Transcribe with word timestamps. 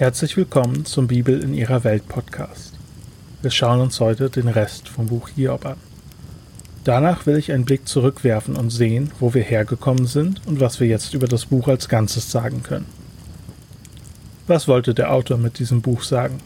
Herzlich 0.00 0.38
willkommen 0.38 0.86
zum 0.86 1.08
Bibel 1.08 1.42
in 1.42 1.52
ihrer 1.52 1.84
Welt 1.84 2.08
Podcast. 2.08 2.72
Wir 3.42 3.50
schauen 3.50 3.82
uns 3.82 4.00
heute 4.00 4.30
den 4.30 4.48
Rest 4.48 4.88
vom 4.88 5.08
Buch 5.08 5.28
Hiob 5.28 5.66
an. 5.66 5.76
Danach 6.84 7.26
will 7.26 7.36
ich 7.36 7.52
einen 7.52 7.66
Blick 7.66 7.86
zurückwerfen 7.86 8.56
und 8.56 8.70
sehen, 8.70 9.10
wo 9.20 9.34
wir 9.34 9.42
hergekommen 9.42 10.06
sind 10.06 10.40
und 10.46 10.58
was 10.58 10.80
wir 10.80 10.86
jetzt 10.86 11.12
über 11.12 11.28
das 11.28 11.44
Buch 11.44 11.68
als 11.68 11.90
Ganzes 11.90 12.30
sagen 12.30 12.62
können. 12.62 12.86
Was 14.46 14.66
wollte 14.68 14.94
der 14.94 15.12
Autor 15.12 15.36
mit 15.36 15.58
diesem 15.58 15.82
Buch 15.82 16.02
sagen? 16.02 16.40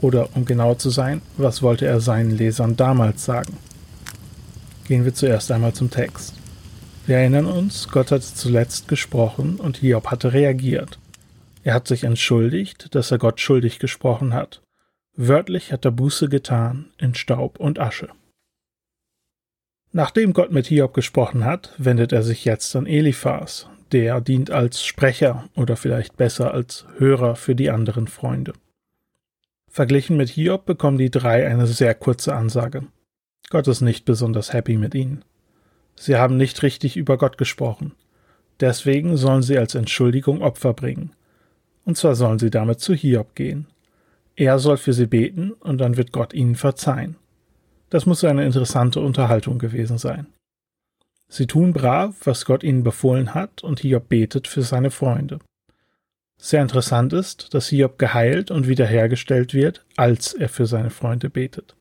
Oder 0.00 0.28
um 0.36 0.44
genauer 0.44 0.78
zu 0.78 0.90
sein, 0.90 1.20
was 1.36 1.62
wollte 1.62 1.84
er 1.84 2.00
seinen 2.00 2.30
Lesern 2.30 2.76
damals 2.76 3.24
sagen? 3.24 3.56
Gehen 4.86 5.04
wir 5.04 5.14
zuerst 5.14 5.50
einmal 5.50 5.72
zum 5.72 5.90
Text. 5.90 6.32
Wir 7.08 7.16
erinnern 7.16 7.46
uns, 7.46 7.88
Gott 7.88 8.12
hatte 8.12 8.32
zuletzt 8.32 8.86
gesprochen 8.86 9.56
und 9.56 9.78
Hiob 9.78 10.12
hatte 10.12 10.32
reagiert. 10.32 11.00
Er 11.68 11.74
hat 11.74 11.86
sich 11.86 12.04
entschuldigt, 12.04 12.94
dass 12.94 13.10
er 13.10 13.18
Gott 13.18 13.40
schuldig 13.40 13.78
gesprochen 13.78 14.32
hat. 14.32 14.62
Wörtlich 15.16 15.70
hat 15.70 15.84
er 15.84 15.90
Buße 15.90 16.30
getan 16.30 16.94
in 16.96 17.14
Staub 17.14 17.60
und 17.60 17.78
Asche. 17.78 18.08
Nachdem 19.92 20.32
Gott 20.32 20.50
mit 20.50 20.68
Hiob 20.68 20.94
gesprochen 20.94 21.44
hat, 21.44 21.74
wendet 21.76 22.10
er 22.10 22.22
sich 22.22 22.46
jetzt 22.46 22.74
an 22.74 22.86
Eliphas, 22.86 23.68
der 23.92 24.22
dient 24.22 24.50
als 24.50 24.82
Sprecher 24.82 25.50
oder 25.56 25.76
vielleicht 25.76 26.16
besser 26.16 26.54
als 26.54 26.86
Hörer 26.96 27.36
für 27.36 27.54
die 27.54 27.68
anderen 27.68 28.06
Freunde. 28.06 28.54
Verglichen 29.70 30.16
mit 30.16 30.30
Hiob 30.30 30.64
bekommen 30.64 30.96
die 30.96 31.10
drei 31.10 31.46
eine 31.46 31.66
sehr 31.66 31.94
kurze 31.94 32.34
Ansage. 32.34 32.86
Gott 33.50 33.68
ist 33.68 33.82
nicht 33.82 34.06
besonders 34.06 34.54
happy 34.54 34.78
mit 34.78 34.94
ihnen. 34.94 35.22
Sie 35.96 36.16
haben 36.16 36.38
nicht 36.38 36.62
richtig 36.62 36.96
über 36.96 37.18
Gott 37.18 37.36
gesprochen. 37.36 37.92
Deswegen 38.58 39.18
sollen 39.18 39.42
sie 39.42 39.58
als 39.58 39.74
Entschuldigung 39.74 40.40
Opfer 40.40 40.72
bringen 40.72 41.12
und 41.88 41.96
zwar 41.96 42.14
sollen 42.14 42.38
sie 42.38 42.50
damit 42.50 42.80
zu 42.80 42.92
Hiob 42.92 43.34
gehen. 43.34 43.66
Er 44.36 44.58
soll 44.58 44.76
für 44.76 44.92
sie 44.92 45.06
beten, 45.06 45.52
und 45.52 45.78
dann 45.78 45.96
wird 45.96 46.12
Gott 46.12 46.34
ihnen 46.34 46.54
verzeihen. 46.54 47.16
Das 47.88 48.04
muss 48.04 48.22
eine 48.24 48.44
interessante 48.44 49.00
Unterhaltung 49.00 49.58
gewesen 49.58 49.96
sein. 49.96 50.26
Sie 51.28 51.46
tun 51.46 51.72
brav, 51.72 52.14
was 52.24 52.44
Gott 52.44 52.62
ihnen 52.62 52.82
befohlen 52.82 53.32
hat, 53.32 53.64
und 53.64 53.80
Hiob 53.80 54.10
betet 54.10 54.48
für 54.48 54.60
seine 54.60 54.90
Freunde. 54.90 55.38
Sehr 56.36 56.60
interessant 56.60 57.14
ist, 57.14 57.54
dass 57.54 57.68
Hiob 57.68 57.98
geheilt 57.98 58.50
und 58.50 58.68
wiederhergestellt 58.68 59.54
wird, 59.54 59.86
als 59.96 60.34
er 60.34 60.50
für 60.50 60.66
seine 60.66 60.90
Freunde 60.90 61.30
betet. 61.30 61.74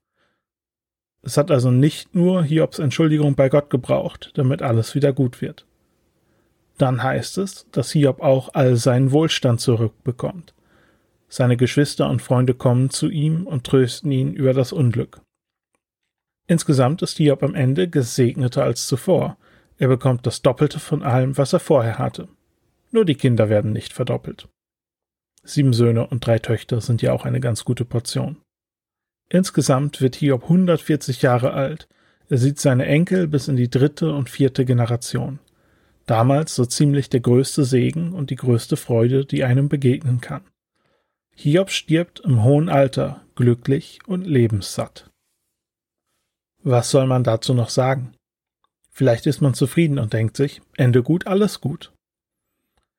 Es 1.22 1.36
hat 1.36 1.52
also 1.52 1.70
nicht 1.70 2.16
nur 2.16 2.46
Hiobs 2.46 2.80
Entschuldigung 2.80 3.36
bei 3.36 3.50
Gott 3.50 3.70
gebraucht, 3.70 4.32
damit 4.36 4.62
alles 4.62 4.96
wieder 4.96 5.12
gut 5.12 5.42
wird 5.42 5.66
dann 6.78 7.02
heißt 7.02 7.38
es, 7.40 7.68
dass 7.72 7.92
Hiob 7.92 8.22
auch 8.22 8.50
all 8.54 8.76
seinen 8.76 9.12
Wohlstand 9.12 9.60
zurückbekommt. 9.60 10.54
Seine 11.28 11.58
Geschwister 11.58 12.10
und 12.10 12.22
Freunde 12.22 12.54
kommen 12.54 12.90
zu 12.90 13.10
ihm 13.10 13.46
und 13.48 13.66
trösten 13.66 14.12
ihn 14.12 14.34
über 14.34 14.54
das 14.54 14.72
Unglück. 14.72 15.22
Insgesamt 16.48 17.02
ist 17.02 17.18
Hiob 17.18 17.44
am 17.44 17.56
Ende 17.56 17.90
gesegneter 17.90 18.64
als 18.64 18.88
zuvor. 18.88 19.38
Er 19.78 19.90
bekommt 19.90 20.26
das 20.26 20.42
Doppelte 20.42 20.80
von 20.80 21.04
allem, 21.04 21.38
was 21.38 21.52
er 21.52 21.60
vorher 21.60 21.98
hatte. 21.98 22.30
Nur 22.92 23.04
die 23.04 23.16
Kinder 23.16 23.50
werden 23.50 23.74
nicht 23.74 23.92
verdoppelt. 23.92 24.48
Sieben 25.44 25.74
Söhne 25.74 26.08
und 26.08 26.26
drei 26.26 26.40
Töchter 26.40 26.80
sind 26.80 27.02
ja 27.02 27.12
auch 27.12 27.26
eine 27.26 27.42
ganz 27.42 27.66
gute 27.66 27.84
Portion. 27.84 28.38
Insgesamt 29.30 30.00
wird 30.00 30.16
Hiob 30.16 30.44
140 30.44 31.22
Jahre 31.22 31.52
alt. 31.52 31.90
Er 32.30 32.38
sieht 32.38 32.60
seine 32.60 32.86
Enkel 32.86 33.28
bis 33.28 33.50
in 33.50 33.58
die 33.58 33.70
dritte 33.70 34.14
und 34.14 34.30
vierte 34.30 34.64
Generation 34.64 35.40
damals 36.08 36.56
so 36.56 36.66
ziemlich 36.66 37.10
der 37.10 37.20
größte 37.20 37.64
Segen 37.64 38.14
und 38.14 38.32
die 38.32 38.36
größte 38.36 38.78
Freude, 38.78 39.26
die 39.26 39.44
einem 39.44 39.70
begegnen 39.70 40.20
kann. 40.20 40.42
Hiob 41.36 41.70
stirbt 41.70 42.22
im 42.22 42.44
hohen 42.44 42.70
Alter, 42.70 43.22
glücklich 43.36 44.00
und 44.08 44.26
lebenssatt. 44.26 45.12
Was 46.64 46.90
soll 46.90 47.06
man 47.06 47.24
dazu 47.24 47.54
noch 47.54 47.70
sagen? 47.70 48.16
Vielleicht 48.90 49.28
ist 49.28 49.42
man 49.42 49.54
zufrieden 49.54 50.00
und 50.00 50.14
denkt 50.14 50.36
sich, 50.36 50.62
Ende 50.76 51.04
gut, 51.04 51.28
alles 51.28 51.62
gut. 51.62 51.94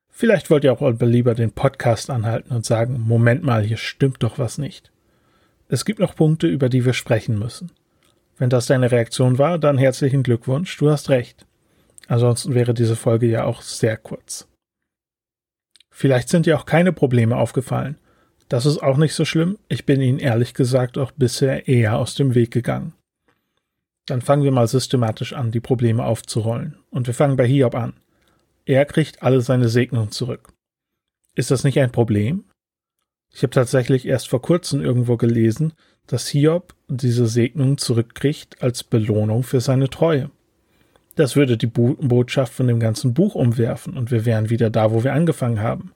Vielleicht 0.09 0.49
wollt 0.49 0.63
ihr 0.63 0.71
auch 0.71 0.81
lieber 1.01 1.35
den 1.35 1.51
Podcast 1.51 2.09
anhalten 2.09 2.53
und 2.53 2.65
sagen, 2.65 3.01
Moment 3.01 3.43
mal, 3.43 3.63
hier 3.63 3.77
stimmt 3.77 4.23
doch 4.23 4.39
was 4.39 4.57
nicht. 4.57 4.91
Es 5.67 5.83
gibt 5.83 5.99
noch 5.99 6.15
Punkte, 6.15 6.47
über 6.47 6.69
die 6.69 6.85
wir 6.85 6.93
sprechen 6.93 7.37
müssen. 7.37 7.71
Wenn 8.37 8.49
das 8.49 8.67
deine 8.67 8.91
Reaktion 8.91 9.37
war, 9.37 9.59
dann 9.59 9.77
herzlichen 9.77 10.23
Glückwunsch, 10.23 10.77
du 10.77 10.89
hast 10.89 11.09
recht. 11.09 11.45
Ansonsten 12.09 12.55
wäre 12.55 12.73
diese 12.73 12.95
Folge 12.95 13.27
ja 13.27 13.45
auch 13.45 13.61
sehr 13.61 13.95
kurz. 13.95 14.47
Vielleicht 15.91 16.27
sind 16.27 16.47
dir 16.47 16.57
auch 16.57 16.65
keine 16.65 16.91
Probleme 16.91 17.37
aufgefallen. 17.37 17.99
Das 18.47 18.65
ist 18.65 18.79
auch 18.79 18.97
nicht 18.97 19.13
so 19.13 19.25
schlimm. 19.25 19.59
Ich 19.67 19.85
bin 19.85 20.01
ihnen 20.01 20.17
ehrlich 20.17 20.55
gesagt 20.55 20.97
auch 20.97 21.11
bisher 21.11 21.67
eher 21.67 21.99
aus 21.99 22.15
dem 22.15 22.33
Weg 22.33 22.49
gegangen. 22.49 22.93
Dann 24.07 24.21
fangen 24.21 24.43
wir 24.43 24.51
mal 24.51 24.67
systematisch 24.67 25.33
an, 25.33 25.51
die 25.51 25.59
Probleme 25.59 26.03
aufzurollen. 26.03 26.79
Und 26.89 27.05
wir 27.05 27.13
fangen 27.13 27.37
bei 27.37 27.45
Hiob 27.45 27.75
an. 27.75 27.93
Er 28.65 28.85
kriegt 28.85 29.21
alle 29.21 29.41
seine 29.41 29.69
Segnungen 29.69 30.09
zurück. 30.09 30.51
Ist 31.35 31.51
das 31.51 31.63
nicht 31.63 31.79
ein 31.79 31.91
Problem? 31.91 32.45
Ich 33.31 33.43
habe 33.43 33.51
tatsächlich 33.51 34.07
erst 34.07 34.29
vor 34.29 34.41
kurzem 34.41 34.81
irgendwo 34.81 35.15
gelesen, 35.15 35.73
dass 36.07 36.27
Hiob 36.27 36.73
diese 36.87 37.27
Segnungen 37.27 37.77
zurückkriegt 37.77 38.63
als 38.63 38.83
Belohnung 38.83 39.43
für 39.43 39.61
seine 39.61 39.91
Treue. 39.91 40.31
Das 41.19 41.35
würde 41.35 41.57
die 41.57 41.67
Bo 41.67 41.95
Botschaft 41.95 42.53
von 42.53 42.67
dem 42.67 42.79
ganzen 42.79 43.13
Buch 43.13 43.35
umwerfen 43.35 43.97
und 43.97 44.09
wir 44.09 44.23
wären 44.23 44.49
wieder 44.49 44.69
da, 44.69 44.93
wo 44.93 45.03
wir 45.03 45.11
angefangen 45.11 45.59
haben. 45.59 45.91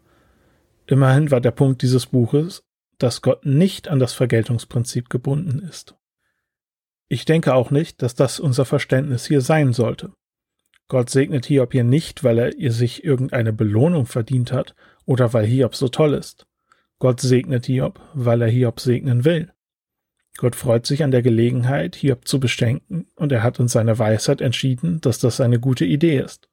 Immerhin 0.85 1.31
war 1.31 1.39
der 1.39 1.51
Punkt 1.51 1.81
dieses 1.81 2.07
Buches, 2.07 2.65
dass 2.97 3.21
Gott 3.21 3.45
nicht 3.45 3.87
an 3.87 3.99
das 3.99 4.11
Vergeltungsprinzip 4.11 5.09
gebunden 5.09 5.59
ist. 5.59 5.95
Ich 7.07 7.23
denke 7.23 7.53
auch 7.53 7.71
nicht, 7.71 8.01
dass 8.01 8.15
das 8.15 8.41
unser 8.41 8.65
Verständnis 8.65 9.25
hier 9.25 9.39
sein 9.39 9.71
sollte. 9.71 10.11
Gott 10.89 11.09
segnet 11.09 11.45
Hiob 11.45 11.71
hier 11.71 11.85
nicht, 11.85 12.25
weil 12.25 12.37
er 12.37 12.57
ihr 12.57 12.73
sich 12.73 13.05
irgendeine 13.05 13.53
Belohnung 13.53 14.07
verdient 14.07 14.51
hat 14.51 14.75
oder 15.05 15.31
weil 15.31 15.45
Hiob 15.45 15.73
so 15.73 15.87
toll 15.87 16.15
ist. 16.15 16.47
Gott 16.99 17.21
segnet 17.21 17.67
Hiob, 17.67 18.01
weil 18.13 18.41
er 18.41 18.49
Hiob 18.49 18.81
segnen 18.81 19.23
will. 19.23 19.52
Gott 20.37 20.55
freut 20.55 20.85
sich 20.85 21.03
an 21.03 21.11
der 21.11 21.21
Gelegenheit, 21.21 21.95
Hiob 21.95 22.27
zu 22.27 22.39
beschenken, 22.39 23.07
und 23.15 23.31
er 23.31 23.43
hat 23.43 23.59
in 23.59 23.67
seiner 23.67 23.99
Weisheit 23.99 24.41
entschieden, 24.41 24.99
dass 25.01 25.19
das 25.19 25.39
eine 25.39 25.59
gute 25.59 25.85
Idee 25.85 26.19
ist. 26.19 26.49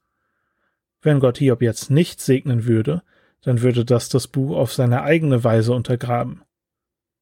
Wenn 1.00 1.20
Gott 1.20 1.38
Hiob 1.38 1.62
jetzt 1.62 1.90
nicht 1.90 2.20
segnen 2.20 2.66
würde, 2.66 3.02
dann 3.42 3.62
würde 3.62 3.84
das 3.86 4.10
das 4.10 4.28
Buch 4.28 4.56
auf 4.56 4.72
seine 4.72 5.02
eigene 5.02 5.44
Weise 5.44 5.72
untergraben. 5.72 6.42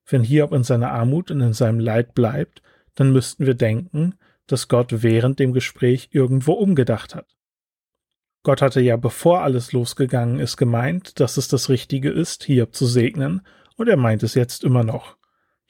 Wenn 0.04 0.24
Hiob 0.24 0.52
in 0.52 0.64
seiner 0.64 0.90
Armut 0.90 1.30
und 1.30 1.40
in 1.40 1.52
seinem 1.52 1.78
Leid 1.78 2.14
bleibt, 2.14 2.62
dann 2.94 3.12
müssten 3.12 3.46
wir 3.46 3.54
denken, 3.54 4.14
dass 4.48 4.66
Gott 4.66 5.02
während 5.02 5.38
dem 5.38 5.52
Gespräch 5.52 6.08
irgendwo 6.10 6.54
umgedacht 6.54 7.14
hat. 7.14 7.36
Gott 8.42 8.62
hatte 8.62 8.80
ja 8.80 8.96
bevor 8.96 9.42
alles 9.42 9.72
losgegangen 9.72 10.40
ist 10.40 10.56
gemeint, 10.56 11.20
dass 11.20 11.36
es 11.36 11.48
das 11.48 11.68
Richtige 11.68 12.10
ist, 12.10 12.44
Hiob 12.44 12.74
zu 12.74 12.86
segnen, 12.86 13.42
und 13.76 13.88
er 13.88 13.96
meint 13.96 14.24
es 14.24 14.34
jetzt 14.34 14.64
immer 14.64 14.82
noch. 14.82 15.17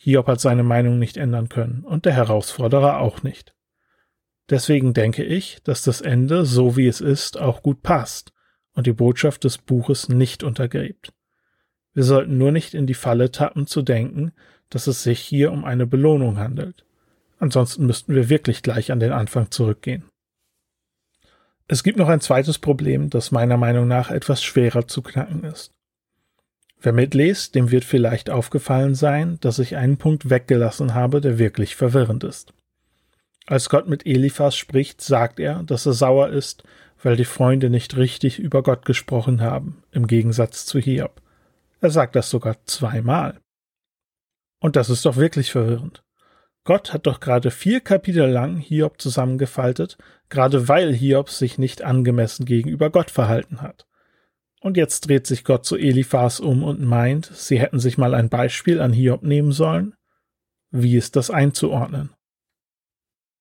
Hiob 0.01 0.29
hat 0.29 0.41
seine 0.41 0.63
Meinung 0.63 0.99
nicht 0.99 1.17
ändern 1.17 1.49
können 1.49 1.85
und 1.85 2.05
der 2.05 2.13
Herausforderer 2.13 3.01
auch 3.01 3.25
nicht. 3.25 3.55
Deswegen 4.49 4.95
denke 4.95 5.25
ich, 5.25 5.59
dass 5.65 5.83
das 5.83 6.01
Ende, 6.01 6.47
so 6.47 6.77
wie 6.77 6.87
es 6.87 7.01
ist, 7.01 7.39
auch 7.39 7.63
gut 7.63 7.83
passt 7.83 8.33
und 8.75 8.87
die 8.87 8.93
Botschaft 8.93 9.43
des 9.43 9.59
Buches 9.59 10.09
nicht 10.09 10.45
untergräbt. 10.45 11.13
Wir 11.95 12.05
sollten 12.05 12.39
nur 12.39 12.53
nicht 12.53 12.75
in 12.75 12.87
die 12.87 12.95
Falle 12.95 13.33
tappen 13.33 13.67
zu 13.67 13.83
denken, 13.83 14.33
dass 14.71 14.87
es 14.87 15.03
sich 15.03 15.19
hier 15.19 15.51
um 15.51 15.65
eine 15.65 15.87
Belohnung 15.87 16.39
handelt. 16.39 16.87
Ansonsten 17.41 17.85
müssten 17.85 18.15
wir 18.15 18.29
wirklich 18.29 18.63
gleich 18.63 18.93
an 18.93 19.01
den 19.01 19.13
Anfang 19.13 19.51
zurückgehen. 19.51 20.05
Es 21.67 21.83
gibt 21.83 21.99
noch 21.99 22.09
ein 22.09 22.21
zweites 22.21 22.59
Problem, 22.59 23.11
das 23.11 23.33
meiner 23.33 23.57
Meinung 23.57 23.89
nach 23.89 24.11
etwas 24.11 24.43
schwerer 24.43 24.87
zu 24.87 25.03
knacken 25.03 25.45
ist. 25.45 25.75
Wer 26.81 26.93
mitliest, 26.93 27.55
dem 27.55 27.71
wird 27.71 27.85
vielleicht 27.85 28.31
aufgefallen 28.31 28.95
sein, 28.95 29.39
dass 29.41 29.59
ich 29.59 29.77
einen 29.77 29.97
Punkt 29.97 30.31
weggelassen 30.31 30.95
habe, 30.95 31.21
der 31.21 31.39
wirklich 31.39 31.75
verwirrend 31.75 32.23
ist. 32.23 32.53
Als 33.47 33.69
Gott 33.69 33.89
mit 33.89 34.07
Eliphas 34.07 34.57
spricht, 34.57 35.01
sagt 35.01 35.41
er, 35.41 35.63
dass 35.65 35.87
er 35.87 35.95
sauer 35.95 36.29
ist, 36.29 36.63
weil 37.03 37.17
die 37.17 37.25
Freunde 37.25 37.71
nicht 37.71 37.97
richtig 37.97 38.39
über 38.39 38.63
Gott 38.63 38.85
gesprochen 38.85 39.41
haben, 39.41 39.83
im 39.91 40.07
Gegensatz 40.07 40.67
zu 40.67 40.79
Hiob. 40.79 41.21
Er 41.81 41.91
sagt 41.91 42.15
das 42.15 42.31
sogar 42.31 42.57
zweimal. 42.67 43.41
Und 44.61 44.77
das 44.77 44.91
ist 44.91 45.05
doch 45.05 45.17
wirklich 45.17 45.51
verwirrend. 45.51 46.03
Gott 46.65 46.93
hat 46.93 47.07
doch 47.07 47.21
gerade 47.21 47.51
vier 47.51 47.81
Kapitel 47.81 48.29
lang 48.29 48.59
Hiob 48.59 49.01
zusammengefaltet, 49.01 49.97
gerade 50.29 50.69
weil 50.69 50.93
Hiob 50.93 51.31
sich 51.31 51.57
nicht 51.57 51.83
angemessen 51.83 52.45
gegenüber 52.45 52.91
Gott 52.91 53.11
verhalten 53.11 53.63
hat. 53.63 53.88
Und 54.61 54.77
jetzt 54.77 55.09
dreht 55.09 55.27
sich 55.27 55.45
Gott 55.45 55.65
zu 55.65 55.77
Eliphas 55.77 56.41
um 56.41 56.65
und 56.65 56.81
meint, 56.81 57.27
sie 57.27 57.61
hätten 57.61 57.79
sich 57.79 57.97
mal 57.97 58.15
ein 58.15 58.29
Beispiel 58.29 58.81
an 58.81 58.93
Hiob 58.93 59.23
nehmen 59.23 59.53
sollen. 59.53 59.95
Wie 60.71 60.97
ist 60.97 61.17
das 61.17 61.31
einzuordnen? 61.31 62.11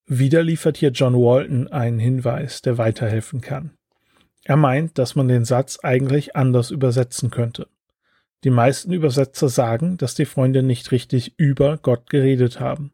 Wieder 0.05 0.43
liefert 0.43 0.77
hier 0.77 0.91
John 0.91 1.15
Walton 1.15 1.67
einen 1.67 1.99
Hinweis, 1.99 2.61
der 2.61 2.77
weiterhelfen 2.77 3.41
kann. 3.41 3.71
Er 4.45 4.55
meint, 4.55 4.97
dass 4.97 5.15
man 5.15 5.27
den 5.27 5.43
Satz 5.43 5.79
eigentlich 5.83 6.35
anders 6.35 6.71
übersetzen 6.71 7.31
könnte. 7.31 7.67
Die 8.45 8.49
meisten 8.49 8.93
Übersetzer 8.93 9.49
sagen, 9.49 9.97
dass 9.97 10.15
die 10.15 10.25
Freunde 10.25 10.63
nicht 10.63 10.91
richtig 10.91 11.33
über 11.37 11.77
Gott 11.77 12.09
geredet 12.09 12.59
haben. 12.61 12.93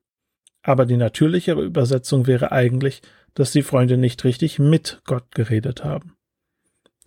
Aber 0.63 0.85
die 0.85 0.97
natürlichere 0.97 1.61
Übersetzung 1.61 2.25
wäre 2.25 2.51
eigentlich, 2.51 3.01
dass 3.35 3.51
die 3.51 3.61
Freunde 3.61 3.97
nicht 3.97 4.23
richtig 4.23 4.57
mit 4.57 5.01
Gott 5.05 5.35
geredet 5.35 5.83
haben. 5.83 6.15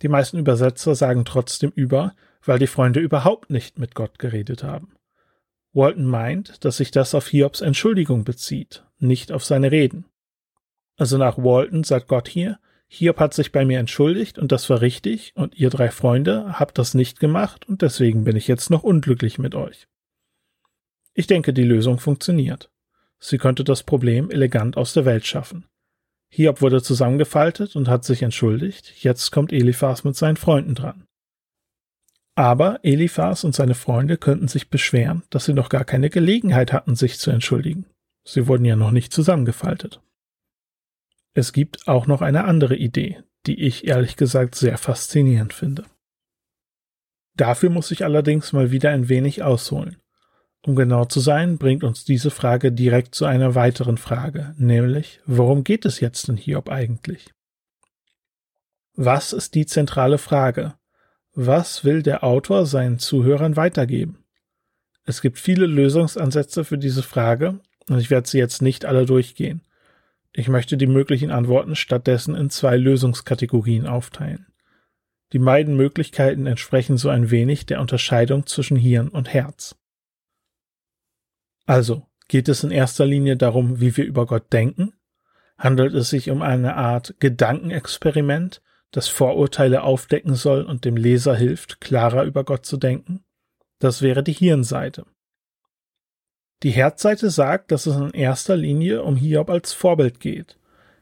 Die 0.01 0.07
meisten 0.07 0.37
Übersetzer 0.37 0.95
sagen 0.95 1.25
trotzdem 1.25 1.71
über, 1.75 2.15
weil 2.43 2.59
die 2.59 2.67
Freunde 2.67 2.99
überhaupt 2.99 3.49
nicht 3.49 3.79
mit 3.79 3.95
Gott 3.95 4.19
geredet 4.19 4.63
haben. 4.63 4.93
Walton 5.73 6.05
meint, 6.05 6.63
dass 6.65 6.77
sich 6.77 6.91
das 6.91 7.13
auf 7.13 7.27
Hiobs 7.27 7.61
Entschuldigung 7.61 8.23
bezieht, 8.23 8.85
nicht 8.99 9.31
auf 9.31 9.43
seine 9.45 9.71
Reden. 9.71 10.05
Also 10.97 11.17
nach 11.17 11.37
Walton 11.37 11.83
sagt 11.83 12.07
Gott 12.07 12.27
hier, 12.27 12.59
Hiob 12.89 13.19
hat 13.19 13.33
sich 13.33 13.51
bei 13.51 13.65
mir 13.65 13.79
entschuldigt 13.79 14.39
und 14.39 14.51
das 14.51 14.69
war 14.69 14.81
richtig 14.81 15.33
und 15.35 15.55
ihr 15.55 15.69
drei 15.69 15.91
Freunde 15.91 16.57
habt 16.57 16.77
das 16.77 16.93
nicht 16.93 17.19
gemacht 17.19 17.67
und 17.67 17.81
deswegen 17.81 18.23
bin 18.23 18.37
ich 18.37 18.47
jetzt 18.47 18.69
noch 18.69 18.83
unglücklich 18.83 19.37
mit 19.37 19.55
euch. 19.55 19.87
Ich 21.13 21.27
denke, 21.27 21.51
die 21.51 21.63
Lösung 21.63 21.99
funktioniert. 21.99 22.71
Sie 23.19 23.37
könnte 23.37 23.63
das 23.63 23.83
Problem 23.83 24.31
elegant 24.31 24.77
aus 24.77 24.93
der 24.93 25.05
Welt 25.05 25.25
schaffen. 25.25 25.65
Hiob 26.29 26.61
wurde 26.61 26.81
zusammengefaltet 26.81 27.75
und 27.75 27.87
hat 27.87 28.03
sich 28.03 28.21
entschuldigt. 28.21 28.93
Jetzt 29.03 29.31
kommt 29.31 29.51
Eliphas 29.51 30.03
mit 30.03 30.15
seinen 30.15 30.37
Freunden 30.37 30.75
dran. 30.75 31.05
Aber 32.35 32.79
Eliphas 32.83 33.43
und 33.43 33.55
seine 33.55 33.73
Freunde 33.73 34.17
könnten 34.17 34.47
sich 34.47 34.69
beschweren, 34.69 35.23
dass 35.31 35.45
sie 35.45 35.53
noch 35.53 35.69
gar 35.69 35.85
keine 35.85 36.09
Gelegenheit 36.09 36.71
hatten, 36.71 36.95
sich 36.95 37.17
zu 37.17 37.31
entschuldigen. 37.31 37.87
Sie 38.27 38.47
wurden 38.47 38.65
ja 38.65 38.75
noch 38.75 38.91
nicht 38.91 39.11
zusammengefaltet. 39.11 40.01
Es 41.33 41.53
gibt 41.53 41.87
auch 41.87 42.07
noch 42.07 42.21
eine 42.21 42.43
andere 42.43 42.75
Idee, 42.75 43.23
die 43.47 43.61
ich 43.61 43.87
ehrlich 43.87 44.17
gesagt 44.17 44.55
sehr 44.55 44.77
faszinierend 44.77 45.53
finde. 45.53 45.85
Dafür 47.35 47.69
muss 47.69 47.91
ich 47.91 48.03
allerdings 48.03 48.53
mal 48.53 48.71
wieder 48.71 48.91
ein 48.91 49.09
wenig 49.09 49.43
ausholen. 49.43 49.97
Um 50.63 50.75
genau 50.75 51.05
zu 51.05 51.19
sein, 51.19 51.57
bringt 51.57 51.83
uns 51.83 52.03
diese 52.03 52.29
Frage 52.29 52.71
direkt 52.71 53.15
zu 53.15 53.25
einer 53.25 53.55
weiteren 53.55 53.97
Frage, 53.97 54.53
nämlich, 54.57 55.21
worum 55.25 55.63
geht 55.63 55.85
es 55.85 55.99
jetzt 55.99 56.27
in 56.29 56.37
Hiob 56.37 56.69
eigentlich? 56.69 57.31
Was 58.95 59.31
ist 59.31 59.55
die 59.55 59.65
zentrale 59.65 60.17
Frage? 60.17 60.73
Was 61.33 61.83
will 61.83 62.01
der 62.01 62.23
Autor 62.23 62.65
seinen 62.65 62.97
Zuhörern 62.97 63.55
weitergeben? 63.55 64.23
Es 65.05 65.21
gibt 65.21 65.39
viele 65.39 65.67
Lösungsansätze 65.67 66.65
für 66.65 66.77
diese 66.77 67.03
Frage 67.03 67.59
und 67.87 67.99
ich 67.99 68.09
werde 68.09 68.27
sie 68.27 68.39
jetzt 68.39 68.61
nicht 68.61 68.85
alle 68.85 69.05
durchgehen. 69.05 69.61
Ich 70.33 70.49
möchte 70.49 70.77
die 70.77 70.87
möglichen 70.87 71.31
Antworten 71.31 71.75
stattdessen 71.75 72.35
in 72.35 72.49
zwei 72.49 72.75
Lösungskategorien 72.75 73.87
aufteilen. 73.87 74.47
Die 75.33 75.39
beiden 75.39 75.75
Möglichkeiten 75.75 76.45
entsprechen 76.45 76.97
so 76.97 77.09
ein 77.09 77.31
wenig 77.31 77.65
der 77.65 77.81
Unterscheidung 77.81 78.45
zwischen 78.45 78.77
Hirn 78.77 79.07
und 79.07 79.33
Herz. 79.33 79.75
Also, 81.67 82.07
geht 82.29 82.49
es 82.49 82.63
in 82.63 82.71
erster 82.71 83.05
Linie 83.05 83.37
darum, 83.37 83.79
wie 83.81 83.95
wir 83.95 84.05
über 84.05 84.25
Gott 84.25 84.51
denken? 84.51 84.93
Handelt 85.57 85.93
es 85.93 86.09
sich 86.09 86.29
um 86.29 86.41
eine 86.41 86.75
Art 86.75 87.15
Gedankenexperiment, 87.19 88.61
das 88.91 89.09
Vorurteile 89.09 89.83
aufdecken 89.83 90.35
soll 90.35 90.63
und 90.63 90.85
dem 90.85 90.95
Leser 90.95 91.35
hilft, 91.35 91.81
klarer 91.81 92.23
über 92.23 92.45
Gott 92.45 92.65
zu 92.65 92.77
denken? 92.77 93.25
Das 93.79 94.01
wäre 94.01 94.23
die 94.23 94.33
Hirnseite. 94.33 95.05
Die 96.63 96.71
Herzseite 96.71 97.29
sagt, 97.29 97.71
dass 97.71 97.85
es 97.85 97.97
in 97.97 98.11
erster 98.11 98.55
Linie 98.55 99.03
um 99.03 99.17
Hiob 99.17 99.49
als 99.49 99.73
Vorbild 99.73 100.19
geht. 100.19 100.57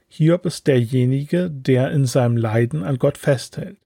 Hiob 0.07 0.45
ist 0.45 0.65
derjenige, 0.65 1.50
der 1.51 1.91
in 1.91 2.06
seinem 2.06 2.38
Leiden 2.38 2.83
an 2.83 2.97
Gott 2.97 3.18
festhält. 3.18 3.77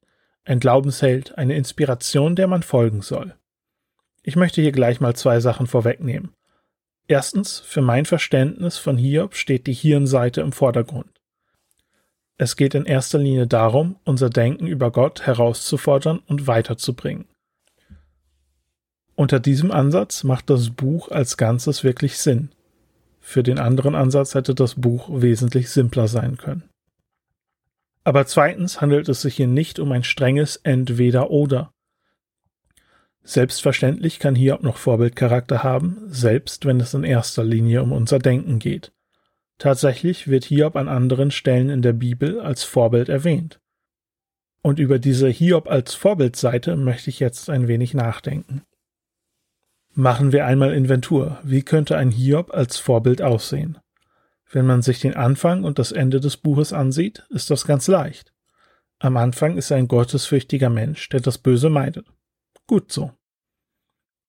Ein 0.46 0.60
Glaubensheld, 0.60 1.38
eine 1.38 1.56
Inspiration, 1.56 2.36
der 2.36 2.48
man 2.48 2.64
folgen 2.64 3.02
soll. 3.02 3.36
Ich 4.24 4.36
möchte 4.36 4.62
hier 4.62 4.72
gleich 4.72 5.02
mal 5.02 5.16
zwei 5.16 5.40
Sachen 5.42 5.68
vorwegnehmen. 5.68 6.34
Erstens, 7.10 7.60
für 7.60 7.82
mein 7.82 8.06
Verständnis 8.06 8.78
von 8.78 8.96
Hiob 8.96 9.34
steht 9.34 9.66
die 9.66 9.74
Hirnseite 9.74 10.42
im 10.42 10.52
Vordergrund. 10.52 11.10
Es 12.38 12.56
geht 12.56 12.76
in 12.76 12.86
erster 12.86 13.18
Linie 13.18 13.48
darum, 13.48 13.96
unser 14.06 14.30
Denken 14.30 14.68
über 14.68 14.92
Gott 14.92 15.26
herauszufordern 15.26 16.20
und 16.20 16.46
weiterzubringen. 16.46 17.26
Unter 19.16 19.40
diesem 19.40 19.72
Ansatz 19.72 20.24
macht 20.24 20.52
das 20.52 20.70
Buch 20.70 21.10
als 21.10 21.36
Ganzes 21.36 21.84
wirklich 21.84 22.20
Sinn. 22.20 22.52
Für 23.20 23.42
den 23.42 23.58
anderen 23.58 23.96
Ansatz 23.96 24.36
hätte 24.36 24.54
das 24.54 24.76
Buch 24.76 25.10
wesentlich 25.12 25.72
simpler 25.72 26.08
sein 26.08 26.38
können. 26.38 26.70
Aber 28.04 28.28
zweitens 28.28 28.82
handelt 28.82 29.10
es 29.10 29.24
sich 29.24 29.36
hier 29.36 29.48
nicht 29.48 29.80
um 29.80 29.92
ein 29.92 30.04
strenges 30.04 30.58
Entweder-Oder. 30.58 31.72
Selbstverständlich 33.24 34.20
kann 34.20 34.36
Hiob 34.36 34.64
noch 34.64 34.78
Vorbildcharakter 34.78 35.64
haben, 35.64 35.98
selbst 36.08 36.66
wenn 36.66 36.80
es 36.80 36.94
in 36.94 37.04
erster 37.04 37.44
Linie 37.44 37.84
um 37.84 37.92
unser 37.92 38.20
Denken 38.20 38.60
geht. 38.60 38.92
Tatsächlich 39.58 40.28
wird 40.30 40.46
Hiob 40.46 40.76
an 40.76 40.88
anderen 40.88 41.32
Stellen 41.32 41.70
in 41.70 41.82
der 41.82 41.94
Bibel 41.94 42.40
als 42.40 42.64
Vorbild 42.64 43.10
erwähnt. 43.10 43.60
Und 44.62 44.80
über 44.80 45.00
diese 45.00 45.30
Hiob 45.30 45.70
als 45.70 45.94
Vorbildseite 45.96 46.76
möchte 46.76 47.10
ich 47.10 47.20
jetzt 47.20 47.50
ein 47.50 47.68
wenig 47.68 47.94
nachdenken. 47.94 48.64
Machen 49.94 50.32
wir 50.32 50.46
einmal 50.46 50.74
Inventur. 50.74 51.40
Wie 51.44 51.62
könnte 51.62 51.98
ein 51.98 52.12
Hiob 52.12 52.54
als 52.54 52.78
Vorbild 52.78 53.22
aussehen? 53.22 53.78
Wenn 54.52 54.66
man 54.66 54.82
sich 54.82 55.00
den 55.00 55.16
Anfang 55.16 55.64
und 55.64 55.78
das 55.78 55.92
Ende 55.92 56.20
des 56.20 56.38
Buches 56.38 56.74
ansieht, 56.74 57.26
ist 57.30 57.50
das 57.50 57.66
ganz 57.66 57.88
leicht. 57.88 58.34
Am 58.98 59.18
Anfang 59.18 59.58
ist 59.58 59.72
er 59.72 59.78
ein 59.78 59.88
gottesfürchtiger 59.88 60.70
Mensch, 60.70 61.08
der 61.10 61.20
das 61.20 61.38
Böse 61.38 61.70
meidet. 61.70 62.06
Gut 62.70 62.92
so. 62.92 63.12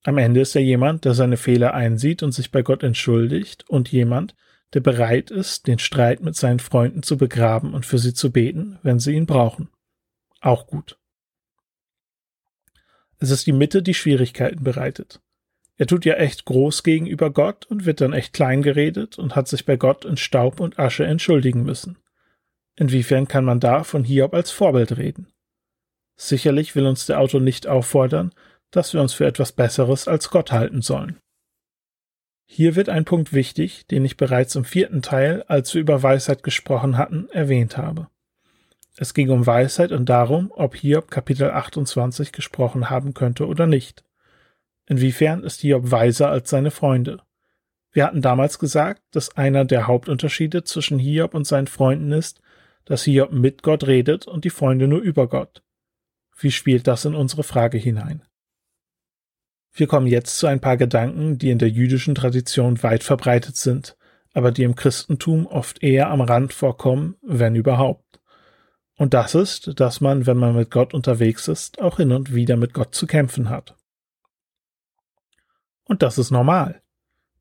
Am 0.02 0.16
Ende 0.16 0.40
ist 0.40 0.56
er 0.56 0.62
jemand, 0.62 1.04
der 1.04 1.12
seine 1.12 1.36
Fehler 1.36 1.74
einsieht 1.74 2.22
und 2.22 2.32
sich 2.32 2.50
bei 2.50 2.62
Gott 2.62 2.82
entschuldigt 2.82 3.68
und 3.68 3.92
jemand, 3.92 4.34
der 4.72 4.80
bereit 4.80 5.30
ist, 5.30 5.66
den 5.66 5.78
Streit 5.78 6.22
mit 6.22 6.36
seinen 6.36 6.58
Freunden 6.58 7.02
zu 7.02 7.18
begraben 7.18 7.74
und 7.74 7.84
für 7.84 7.98
sie 7.98 8.14
zu 8.14 8.32
beten, 8.32 8.78
wenn 8.82 8.98
sie 8.98 9.12
ihn 9.12 9.26
brauchen. 9.26 9.68
Auch 10.40 10.66
gut. 10.66 10.98
Es 13.18 13.28
ist 13.28 13.46
die 13.46 13.52
Mitte, 13.52 13.82
die 13.82 13.92
Schwierigkeiten 13.92 14.64
bereitet. 14.64 15.20
Er 15.76 15.86
tut 15.86 16.06
ja 16.06 16.14
echt 16.14 16.46
groß 16.46 16.82
gegenüber 16.82 17.30
Gott 17.30 17.66
und 17.66 17.84
wird 17.84 18.00
dann 18.00 18.14
echt 18.14 18.32
klein 18.32 18.62
geredet 18.62 19.18
und 19.18 19.36
hat 19.36 19.48
sich 19.48 19.66
bei 19.66 19.76
Gott 19.76 20.06
in 20.06 20.16
Staub 20.16 20.60
und 20.60 20.78
Asche 20.78 21.04
entschuldigen 21.04 21.62
müssen. 21.62 21.98
Inwiefern 22.74 23.28
kann 23.28 23.44
man 23.44 23.60
da 23.60 23.84
von 23.84 24.02
Hiob 24.02 24.32
als 24.32 24.50
Vorbild 24.50 24.96
reden? 24.96 25.30
Sicherlich 26.22 26.76
will 26.76 26.86
uns 26.86 27.06
der 27.06 27.18
Autor 27.18 27.40
nicht 27.40 27.66
auffordern, 27.66 28.34
dass 28.70 28.92
wir 28.92 29.00
uns 29.00 29.14
für 29.14 29.24
etwas 29.24 29.52
Besseres 29.52 30.06
als 30.06 30.28
Gott 30.28 30.52
halten 30.52 30.82
sollen. 30.82 31.18
Hier 32.44 32.76
wird 32.76 32.90
ein 32.90 33.06
Punkt 33.06 33.32
wichtig, 33.32 33.86
den 33.86 34.04
ich 34.04 34.18
bereits 34.18 34.54
im 34.54 34.66
vierten 34.66 35.00
Teil, 35.00 35.44
als 35.48 35.72
wir 35.72 35.80
über 35.80 36.02
Weisheit 36.02 36.42
gesprochen 36.42 36.98
hatten, 36.98 37.30
erwähnt 37.30 37.78
habe. 37.78 38.08
Es 38.98 39.14
ging 39.14 39.30
um 39.30 39.46
Weisheit 39.46 39.92
und 39.92 40.10
darum, 40.10 40.52
ob 40.54 40.76
Hiob 40.76 41.10
Kapitel 41.10 41.52
28 41.52 42.32
gesprochen 42.32 42.90
haben 42.90 43.14
könnte 43.14 43.46
oder 43.46 43.66
nicht. 43.66 44.04
Inwiefern 44.84 45.42
ist 45.42 45.62
Hiob 45.62 45.90
weiser 45.90 46.28
als 46.28 46.50
seine 46.50 46.70
Freunde? 46.70 47.22
Wir 47.92 48.04
hatten 48.04 48.20
damals 48.20 48.58
gesagt, 48.58 49.00
dass 49.12 49.38
einer 49.38 49.64
der 49.64 49.86
Hauptunterschiede 49.86 50.64
zwischen 50.64 50.98
Hiob 50.98 51.32
und 51.32 51.46
seinen 51.46 51.66
Freunden 51.66 52.12
ist, 52.12 52.42
dass 52.84 53.04
Hiob 53.04 53.32
mit 53.32 53.62
Gott 53.62 53.86
redet 53.86 54.26
und 54.26 54.44
die 54.44 54.50
Freunde 54.50 54.86
nur 54.86 55.00
über 55.00 55.26
Gott. 55.26 55.62
Wie 56.40 56.50
spielt 56.50 56.86
das 56.86 57.04
in 57.04 57.14
unsere 57.14 57.42
Frage 57.42 57.76
hinein? 57.76 58.22
Wir 59.72 59.86
kommen 59.86 60.06
jetzt 60.06 60.38
zu 60.38 60.46
ein 60.46 60.60
paar 60.60 60.76
Gedanken, 60.76 61.38
die 61.38 61.50
in 61.50 61.58
der 61.58 61.68
jüdischen 61.68 62.14
Tradition 62.14 62.82
weit 62.82 63.04
verbreitet 63.04 63.56
sind, 63.56 63.96
aber 64.32 64.50
die 64.50 64.62
im 64.62 64.74
Christentum 64.74 65.46
oft 65.46 65.82
eher 65.82 66.08
am 66.10 66.22
Rand 66.22 66.52
vorkommen, 66.52 67.16
wenn 67.22 67.54
überhaupt. 67.54 68.20
Und 68.96 69.14
das 69.14 69.34
ist, 69.34 69.78
dass 69.80 70.00
man, 70.00 70.26
wenn 70.26 70.36
man 70.36 70.56
mit 70.56 70.70
Gott 70.70 70.94
unterwegs 70.94 71.46
ist, 71.46 71.80
auch 71.80 71.98
hin 71.98 72.12
und 72.12 72.34
wieder 72.34 72.56
mit 72.56 72.74
Gott 72.74 72.94
zu 72.94 73.06
kämpfen 73.06 73.48
hat. 73.48 73.76
Und 75.84 76.02
das 76.02 76.18
ist 76.18 76.30
normal. 76.30 76.82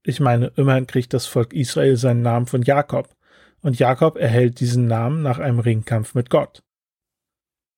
Ich 0.03 0.19
meine, 0.19 0.47
immerhin 0.55 0.87
kriegt 0.87 1.13
das 1.13 1.25
Volk 1.25 1.53
Israel 1.53 1.97
seinen 1.97 2.21
Namen 2.21 2.47
von 2.47 2.63
Jakob, 2.63 3.15
und 3.61 3.77
Jakob 3.77 4.15
erhält 4.15 4.61
diesen 4.61 4.87
Namen 4.87 5.21
nach 5.21 5.37
einem 5.37 5.59
Ringkampf 5.59 6.15
mit 6.15 6.29
Gott. 6.29 6.63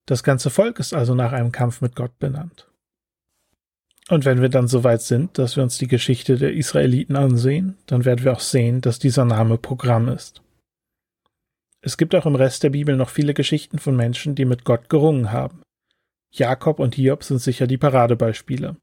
Das 0.06 0.22
ganze 0.22 0.50
Volk 0.50 0.78
ist 0.78 0.94
also 0.94 1.14
nach 1.14 1.32
einem 1.32 1.52
Kampf 1.52 1.80
mit 1.80 1.94
Gott 1.94 2.18
benannt. 2.18 2.68
Und 4.08 4.24
wenn 4.24 4.42
wir 4.42 4.48
dann 4.48 4.66
so 4.66 4.82
weit 4.84 5.02
sind, 5.02 5.38
dass 5.38 5.56
wir 5.56 5.62
uns 5.62 5.78
die 5.78 5.86
Geschichte 5.86 6.36
der 6.36 6.52
Israeliten 6.52 7.16
ansehen, 7.16 7.78
dann 7.86 8.04
werden 8.04 8.24
wir 8.24 8.32
auch 8.32 8.40
sehen, 8.40 8.80
dass 8.80 8.98
dieser 8.98 9.24
Name 9.24 9.58
Programm 9.58 10.08
ist. 10.08 10.42
Es 11.80 11.96
gibt 11.96 12.14
auch 12.14 12.26
im 12.26 12.34
Rest 12.34 12.62
der 12.62 12.70
Bibel 12.70 12.96
noch 12.96 13.10
viele 13.10 13.34
Geschichten 13.34 13.78
von 13.78 13.96
Menschen, 13.96 14.34
die 14.34 14.44
mit 14.44 14.64
Gott 14.64 14.88
gerungen 14.88 15.32
haben. 15.32 15.62
Jakob 16.30 16.78
und 16.78 16.94
Hiob 16.94 17.24
sind 17.24 17.38
sicher 17.38 17.66
die 17.66 17.78
Paradebeispiele. 17.78 18.76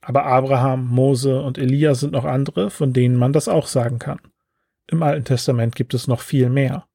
Aber 0.00 0.24
Abraham, 0.24 0.86
Mose 0.88 1.40
und 1.40 1.58
Elia 1.58 1.94
sind 1.94 2.12
noch 2.12 2.24
andere, 2.24 2.70
von 2.70 2.92
denen 2.92 3.16
man 3.16 3.32
das 3.32 3.48
auch 3.48 3.66
sagen 3.66 3.98
kann. 3.98 4.20
Im 4.86 5.02
Alten 5.02 5.24
Testament 5.24 5.74
gibt 5.74 5.92
es 5.92 6.06
noch 6.08 6.20
viel 6.20 6.48
mehr. 6.48 6.87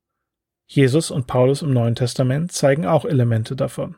Jesus 0.65 1.11
und 1.11 1.27
Paulus 1.27 1.61
im 1.61 1.71
Neuen 1.71 1.95
Testament 1.95 2.51
zeigen 2.51 2.85
auch 2.85 3.05
Elemente 3.05 3.55
davon. 3.55 3.95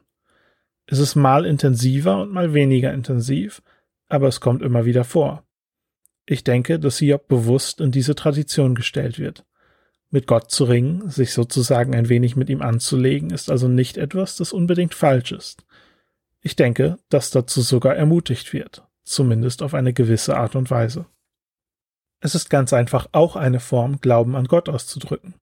Es 0.88 1.00
ist 1.00 1.16
mal 1.16 1.46
intensiver 1.46 2.22
und 2.22 2.32
mal 2.32 2.54
weniger 2.54 2.94
intensiv, 2.94 3.62
aber 4.08 4.28
es 4.28 4.40
kommt 4.40 4.62
immer 4.62 4.86
wieder 4.86 5.04
vor. 5.04 5.44
Ich 6.26 6.44
denke, 6.44 6.80
dass 6.80 7.00
Hiob 7.00 7.28
bewusst 7.28 7.82
in 7.82 7.92
diese 7.92 8.16
Tradition 8.16 8.76
gestellt 8.76 9.20
wird. 9.20 9.46
Mit 10.10 10.28
Gott 10.28 10.52
zu 10.52 10.64
ringen, 10.66 11.10
sich 11.10 11.34
sozusagen 11.34 11.96
ein 11.96 12.10
wenig 12.10 12.36
mit 12.36 12.50
ihm 12.50 12.62
anzulegen, 12.62 13.32
ist 13.32 13.50
also 13.50 13.68
nicht 13.68 13.98
etwas, 13.98 14.38
das 14.38 14.54
unbedingt 14.54 14.94
falsch 14.94 15.32
ist. 15.32 15.66
Ich 16.42 16.56
denke, 16.56 16.98
dass 17.10 17.32
dazu 17.32 17.62
sogar 17.62 17.96
ermutigt 17.96 18.54
wird, 18.54 18.84
zumindest 19.04 19.62
auf 19.64 19.74
eine 19.74 19.94
gewisse 19.94 20.38
Art 20.38 20.56
und 20.56 20.70
Weise. 20.70 21.06
Es 22.22 22.36
ist 22.36 22.50
ganz 22.50 22.74
einfach 22.74 23.08
auch 23.12 23.36
eine 23.36 23.60
Form, 23.60 24.00
Glauben 24.00 24.36
an 24.36 24.46
Gott 24.46 24.70
auszudrücken. 24.70 25.36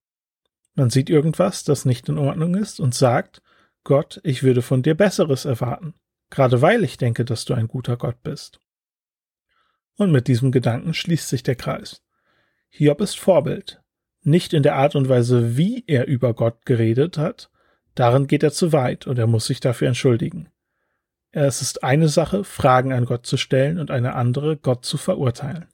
Man 0.74 0.90
sieht 0.90 1.08
irgendwas, 1.08 1.64
das 1.64 1.84
nicht 1.84 2.08
in 2.08 2.18
Ordnung 2.18 2.54
ist 2.54 2.80
und 2.80 2.94
sagt, 2.94 3.42
Gott, 3.84 4.20
ich 4.24 4.42
würde 4.42 4.62
von 4.62 4.82
dir 4.82 4.94
Besseres 4.94 5.44
erwarten, 5.44 5.94
gerade 6.30 6.62
weil 6.62 6.84
ich 6.84 6.96
denke, 6.96 7.24
dass 7.24 7.44
du 7.44 7.54
ein 7.54 7.68
guter 7.68 7.96
Gott 7.96 8.22
bist. 8.22 8.60
Und 9.96 10.10
mit 10.10 10.26
diesem 10.26 10.50
Gedanken 10.50 10.94
schließt 10.94 11.28
sich 11.28 11.42
der 11.42 11.54
Kreis. 11.54 12.02
Hiob 12.70 13.00
ist 13.00 13.18
Vorbild, 13.18 13.82
nicht 14.22 14.52
in 14.52 14.62
der 14.62 14.74
Art 14.74 14.96
und 14.96 15.08
Weise, 15.08 15.56
wie 15.56 15.84
er 15.86 16.06
über 16.06 16.34
Gott 16.34 16.66
geredet 16.66 17.18
hat, 17.18 17.50
darin 17.94 18.26
geht 18.26 18.42
er 18.42 18.52
zu 18.52 18.72
weit 18.72 19.06
und 19.06 19.18
er 19.18 19.28
muss 19.28 19.46
sich 19.46 19.60
dafür 19.60 19.86
entschuldigen. 19.86 20.48
Es 21.30 21.62
ist 21.62 21.84
eine 21.84 22.08
Sache, 22.08 22.42
Fragen 22.42 22.92
an 22.92 23.04
Gott 23.04 23.26
zu 23.26 23.36
stellen 23.36 23.78
und 23.78 23.90
eine 23.90 24.14
andere, 24.14 24.56
Gott 24.56 24.84
zu 24.84 24.96
verurteilen. 24.96 25.66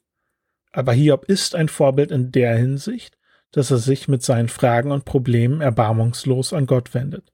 Aber 0.73 0.93
Hiob 0.93 1.25
ist 1.25 1.55
ein 1.55 1.69
Vorbild 1.69 2.11
in 2.11 2.33
der 2.33 2.57
Hinsicht, 2.57 3.17
dass 3.53 3.71
er 3.71 3.79
sich 3.79 4.09
mit 4.09 4.23
seinen 4.23 4.49
Fragen 4.49 4.93
und 4.93 5.05
Problemen 5.05 5.61
erbarmungslos 5.61 6.53
an 6.53 6.67
Gott 6.67 6.95
wendet. 6.95 7.33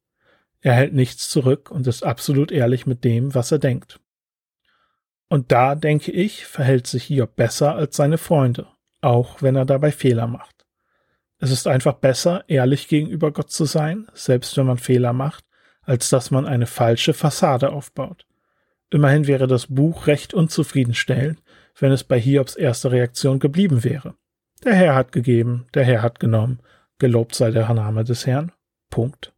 Er 0.60 0.72
hält 0.74 0.94
nichts 0.94 1.28
zurück 1.28 1.70
und 1.70 1.86
ist 1.86 2.04
absolut 2.04 2.50
ehrlich 2.50 2.86
mit 2.86 3.04
dem, 3.04 3.34
was 3.34 3.52
er 3.52 3.58
denkt. 3.58 4.00
Und 5.28 5.52
da, 5.52 5.74
denke 5.74 6.12
ich, 6.12 6.46
verhält 6.46 6.86
sich 6.86 7.04
Hiob 7.04 7.36
besser 7.36 7.74
als 7.74 7.96
seine 7.96 8.18
Freunde, 8.18 8.66
auch 9.00 9.42
wenn 9.42 9.56
er 9.56 9.64
dabei 9.64 9.92
Fehler 9.92 10.26
macht. 10.26 10.66
Es 11.38 11.50
ist 11.50 11.66
einfach 11.66 11.94
besser, 11.94 12.44
ehrlich 12.48 12.88
gegenüber 12.88 13.32
Gott 13.32 13.50
zu 13.50 13.64
sein, 13.64 14.06
selbst 14.14 14.56
wenn 14.56 14.66
man 14.66 14.78
Fehler 14.78 15.12
macht, 15.12 15.44
als 15.82 16.08
dass 16.08 16.30
man 16.30 16.46
eine 16.46 16.66
falsche 16.66 17.12
Fassade 17.12 17.70
aufbaut. 17.70 18.26
Immerhin 18.90 19.26
wäre 19.26 19.46
das 19.46 19.66
Buch 19.66 20.06
recht 20.06 20.32
unzufriedenstellend, 20.32 21.42
wenn 21.78 21.92
es 21.92 22.04
bei 22.04 22.18
Hiobs 22.18 22.56
erster 22.56 22.92
Reaktion 22.92 23.38
geblieben 23.38 23.84
wäre. 23.84 24.14
Der 24.64 24.74
Herr 24.74 24.94
hat 24.94 25.12
gegeben, 25.12 25.66
der 25.74 25.84
Herr 25.84 26.02
hat 26.02 26.18
genommen, 26.20 26.60
gelobt 26.98 27.34
sei 27.34 27.50
der 27.50 27.72
Name 27.72 28.04
des 28.04 28.26
Herrn. 28.26 28.52
Punkt. 28.90 29.34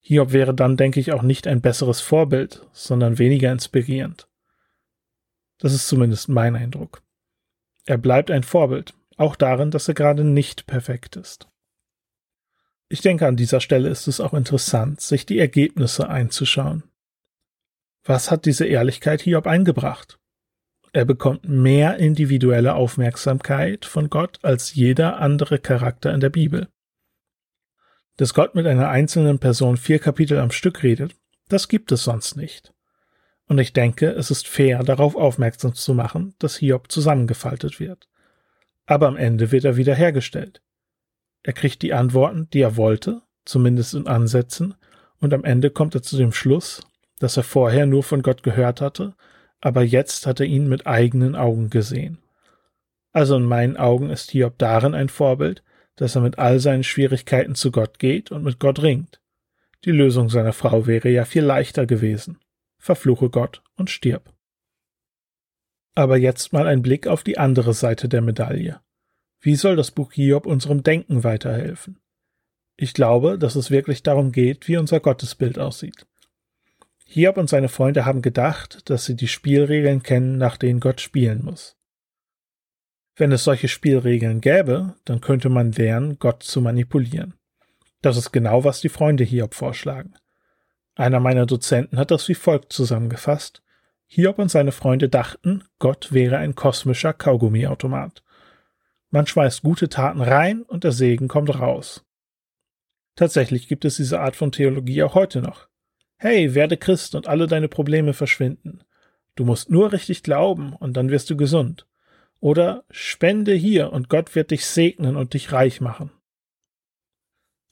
Hiob 0.00 0.32
wäre 0.32 0.54
dann, 0.54 0.76
denke 0.76 1.00
ich, 1.00 1.12
auch 1.12 1.22
nicht 1.22 1.46
ein 1.46 1.60
besseres 1.60 2.00
Vorbild, 2.00 2.66
sondern 2.72 3.18
weniger 3.18 3.50
inspirierend. 3.50 4.28
Das 5.58 5.72
ist 5.72 5.88
zumindest 5.88 6.28
mein 6.28 6.54
Eindruck. 6.54 7.02
Er 7.86 7.98
bleibt 7.98 8.30
ein 8.30 8.42
Vorbild, 8.42 8.94
auch 9.16 9.36
darin, 9.36 9.70
dass 9.70 9.88
er 9.88 9.94
gerade 9.94 10.24
nicht 10.24 10.66
perfekt 10.66 11.16
ist. 11.16 11.48
Ich 12.88 13.00
denke, 13.00 13.26
an 13.26 13.36
dieser 13.36 13.60
Stelle 13.60 13.88
ist 13.88 14.06
es 14.06 14.20
auch 14.20 14.34
interessant, 14.34 15.00
sich 15.00 15.26
die 15.26 15.38
Ergebnisse 15.38 16.08
einzuschauen. 16.08 16.84
Was 18.04 18.30
hat 18.30 18.44
diese 18.44 18.66
Ehrlichkeit 18.66 19.22
Hiob 19.22 19.46
eingebracht? 19.46 20.20
Er 20.96 21.04
bekommt 21.04 21.46
mehr 21.46 21.98
individuelle 21.98 22.74
Aufmerksamkeit 22.74 23.84
von 23.84 24.08
Gott 24.08 24.38
als 24.40 24.72
jeder 24.72 25.18
andere 25.18 25.58
Charakter 25.58 26.14
in 26.14 26.20
der 26.20 26.30
Bibel. 26.30 26.68
Dass 28.16 28.32
Gott 28.32 28.54
mit 28.54 28.66
einer 28.66 28.88
einzelnen 28.88 29.38
Person 29.38 29.76
vier 29.76 29.98
Kapitel 29.98 30.38
am 30.38 30.50
Stück 30.50 30.82
redet, 30.82 31.14
das 31.48 31.68
gibt 31.68 31.92
es 31.92 32.02
sonst 32.02 32.38
nicht. 32.38 32.72
Und 33.46 33.58
ich 33.58 33.74
denke, 33.74 34.08
es 34.08 34.30
ist 34.30 34.48
fair, 34.48 34.82
darauf 34.84 35.16
aufmerksam 35.16 35.74
zu 35.74 35.92
machen, 35.92 36.34
dass 36.38 36.56
Hiob 36.56 36.90
zusammengefaltet 36.90 37.78
wird. 37.78 38.08
Aber 38.86 39.06
am 39.06 39.18
Ende 39.18 39.52
wird 39.52 39.66
er 39.66 39.76
wiederhergestellt. 39.76 40.62
Er 41.42 41.52
kriegt 41.52 41.82
die 41.82 41.92
Antworten, 41.92 42.48
die 42.54 42.62
er 42.62 42.78
wollte, 42.78 43.20
zumindest 43.44 43.92
in 43.92 44.06
Ansätzen, 44.06 44.76
und 45.20 45.34
am 45.34 45.44
Ende 45.44 45.68
kommt 45.68 45.94
er 45.94 46.02
zu 46.02 46.16
dem 46.16 46.32
Schluss, 46.32 46.80
dass 47.18 47.36
er 47.36 47.42
vorher 47.42 47.84
nur 47.84 48.02
von 48.02 48.22
Gott 48.22 48.42
gehört 48.42 48.80
hatte, 48.80 49.14
aber 49.66 49.82
jetzt 49.82 50.28
hat 50.28 50.38
er 50.38 50.46
ihn 50.46 50.68
mit 50.68 50.86
eigenen 50.86 51.34
Augen 51.34 51.70
gesehen. 51.70 52.18
Also 53.10 53.36
in 53.36 53.42
meinen 53.42 53.76
Augen 53.76 54.10
ist 54.10 54.30
Hiob 54.30 54.58
darin 54.58 54.94
ein 54.94 55.08
Vorbild, 55.08 55.64
dass 55.96 56.14
er 56.14 56.20
mit 56.20 56.38
all 56.38 56.60
seinen 56.60 56.84
Schwierigkeiten 56.84 57.56
zu 57.56 57.72
Gott 57.72 57.98
geht 57.98 58.30
und 58.30 58.44
mit 58.44 58.60
Gott 58.60 58.80
ringt. 58.80 59.20
Die 59.84 59.90
Lösung 59.90 60.28
seiner 60.28 60.52
Frau 60.52 60.86
wäre 60.86 61.08
ja 61.08 61.24
viel 61.24 61.42
leichter 61.42 61.84
gewesen. 61.84 62.38
Verfluche 62.78 63.28
Gott 63.28 63.64
und 63.74 63.90
stirb. 63.90 64.32
Aber 65.96 66.16
jetzt 66.16 66.52
mal 66.52 66.68
ein 66.68 66.82
Blick 66.82 67.08
auf 67.08 67.24
die 67.24 67.36
andere 67.36 67.74
Seite 67.74 68.08
der 68.08 68.22
Medaille. 68.22 68.80
Wie 69.40 69.56
soll 69.56 69.74
das 69.74 69.90
Buch 69.90 70.12
Hiob 70.12 70.46
unserem 70.46 70.84
Denken 70.84 71.24
weiterhelfen? 71.24 71.98
Ich 72.76 72.94
glaube, 72.94 73.36
dass 73.36 73.56
es 73.56 73.72
wirklich 73.72 74.04
darum 74.04 74.30
geht, 74.30 74.68
wie 74.68 74.76
unser 74.76 75.00
Gottesbild 75.00 75.58
aussieht. 75.58 76.06
Hiob 77.08 77.36
und 77.36 77.48
seine 77.48 77.68
Freunde 77.68 78.04
haben 78.04 78.20
gedacht, 78.20 78.90
dass 78.90 79.04
sie 79.04 79.14
die 79.14 79.28
Spielregeln 79.28 80.02
kennen, 80.02 80.38
nach 80.38 80.56
denen 80.56 80.80
Gott 80.80 81.00
spielen 81.00 81.44
muss. 81.44 81.76
Wenn 83.14 83.32
es 83.32 83.44
solche 83.44 83.68
Spielregeln 83.68 84.40
gäbe, 84.40 84.96
dann 85.04 85.20
könnte 85.20 85.48
man 85.48 85.72
lernen, 85.72 86.18
Gott 86.18 86.42
zu 86.42 86.60
manipulieren. 86.60 87.34
Das 88.02 88.16
ist 88.16 88.32
genau, 88.32 88.64
was 88.64 88.80
die 88.80 88.90
Freunde 88.90 89.24
Hiob 89.24 89.54
vorschlagen. 89.54 90.14
Einer 90.96 91.20
meiner 91.20 91.46
Dozenten 91.46 91.98
hat 91.98 92.10
das 92.10 92.28
wie 92.28 92.34
folgt 92.34 92.72
zusammengefasst. 92.72 93.62
Hiob 94.06 94.38
und 94.38 94.50
seine 94.50 94.72
Freunde 94.72 95.08
dachten, 95.08 95.64
Gott 95.78 96.12
wäre 96.12 96.38
ein 96.38 96.54
kosmischer 96.54 97.12
Kaugummiautomat. 97.12 98.22
Man 99.10 99.26
schmeißt 99.26 99.62
gute 99.62 99.88
Taten 99.88 100.20
rein 100.20 100.62
und 100.62 100.84
der 100.84 100.92
Segen 100.92 101.28
kommt 101.28 101.58
raus. 101.58 102.04
Tatsächlich 103.14 103.68
gibt 103.68 103.84
es 103.84 103.96
diese 103.96 104.20
Art 104.20 104.36
von 104.36 104.52
Theologie 104.52 105.02
auch 105.02 105.14
heute 105.14 105.40
noch. 105.40 105.68
Hey, 106.18 106.54
werde 106.54 106.76
Christ 106.76 107.14
und 107.14 107.26
alle 107.26 107.46
deine 107.46 107.68
Probleme 107.68 108.14
verschwinden. 108.14 108.80
Du 109.34 109.44
musst 109.44 109.70
nur 109.70 109.92
richtig 109.92 110.22
glauben 110.22 110.72
und 110.72 110.96
dann 110.96 111.10
wirst 111.10 111.28
du 111.28 111.36
gesund. 111.36 111.86
Oder 112.40 112.84
spende 112.90 113.54
hier 113.54 113.92
und 113.92 114.08
Gott 114.08 114.34
wird 114.34 114.50
dich 114.50 114.64
segnen 114.66 115.16
und 115.16 115.34
dich 115.34 115.52
reich 115.52 115.80
machen. 115.80 116.10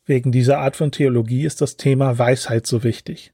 Wegen 0.04 0.32
dieser 0.32 0.58
Art 0.58 0.76
von 0.76 0.92
Theologie 0.92 1.44
ist 1.44 1.62
das 1.62 1.76
Thema 1.76 2.18
Weisheit 2.18 2.66
so 2.66 2.82
wichtig. 2.82 3.32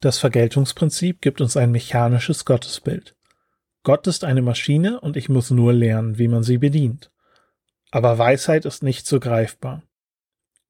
Das 0.00 0.18
Vergeltungsprinzip 0.18 1.20
gibt 1.20 1.40
uns 1.40 1.56
ein 1.56 1.70
mechanisches 1.70 2.44
Gottesbild. 2.46 3.14
Gott 3.82 4.06
ist 4.06 4.24
eine 4.24 4.40
Maschine 4.40 5.00
und 5.00 5.16
ich 5.16 5.28
muss 5.28 5.50
nur 5.50 5.74
lernen, 5.74 6.18
wie 6.18 6.28
man 6.28 6.42
sie 6.42 6.56
bedient. 6.56 7.10
Aber 7.90 8.16
Weisheit 8.16 8.64
ist 8.64 8.82
nicht 8.82 9.06
so 9.06 9.20
greifbar. 9.20 9.82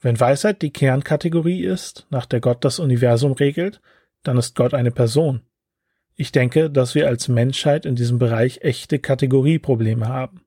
Wenn 0.05 0.21
Weisheit 0.21 0.61
die 0.61 0.71
Kernkategorie 0.71 1.65
ist, 1.65 2.07
nach 2.11 2.27
der 2.27 2.41
Gott 2.41 2.63
das 2.63 2.79
Universum 2.79 3.33
regelt, 3.33 3.81
dann 4.23 4.37
ist 4.37 4.55
Gott 4.55 4.75
eine 4.75 4.91
Person. 4.91 5.41
Ich 6.15 6.31
denke, 6.31 6.71
dass 6.71 6.95
wir 6.95 7.09
als 7.09 7.29
Menschheit 7.29 7.87
in 7.87 7.97
diesem 7.97 8.19
Bereich 8.19 8.61
echte 8.61 8.99
Kategorieprobleme 8.99 10.07
haben. 10.07 10.43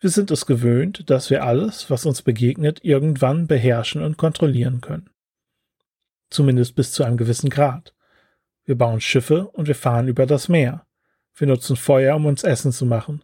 Wir 0.00 0.10
sind 0.10 0.30
es 0.30 0.44
gewöhnt, 0.44 1.08
dass 1.08 1.30
wir 1.30 1.44
alles, 1.44 1.88
was 1.88 2.04
uns 2.04 2.20
begegnet, 2.20 2.84
irgendwann 2.84 3.46
beherrschen 3.46 4.02
und 4.02 4.18
kontrollieren 4.18 4.82
können. 4.82 5.08
Zumindest 6.28 6.74
bis 6.74 6.92
zu 6.92 7.04
einem 7.04 7.16
gewissen 7.16 7.48
Grad. 7.48 7.94
Wir 8.66 8.76
bauen 8.76 9.00
Schiffe 9.00 9.48
und 9.48 9.66
wir 9.66 9.76
fahren 9.76 10.08
über 10.08 10.26
das 10.26 10.50
Meer. 10.50 10.84
Wir 11.34 11.46
nutzen 11.46 11.76
Feuer, 11.76 12.16
um 12.16 12.26
uns 12.26 12.44
Essen 12.44 12.72
zu 12.72 12.84
machen. 12.84 13.22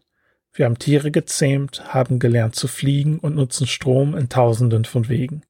Wir 0.54 0.66
haben 0.66 0.78
Tiere 0.78 1.10
gezähmt, 1.10 1.92
haben 1.92 2.20
gelernt 2.20 2.54
zu 2.54 2.68
fliegen 2.68 3.18
und 3.18 3.34
nutzen 3.34 3.66
Strom 3.66 4.16
in 4.16 4.28
tausenden 4.28 4.84
von 4.84 5.08
Wegen. 5.08 5.42